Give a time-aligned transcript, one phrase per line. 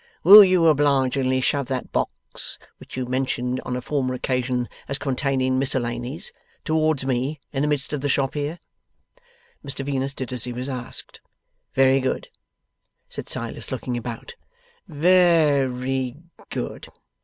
[0.23, 5.59] Will you obligingly shove that box which you mentioned on a former occasion as containing
[5.59, 6.33] miscellanies
[6.65, 8.57] towards me in the midst of the shop here?'
[9.63, 11.21] Mr Venus did as he was asked.
[11.75, 12.29] 'Very good,'
[13.09, 14.33] said Silas, looking about:
[14.89, 16.15] 've ry
[16.49, 16.87] good.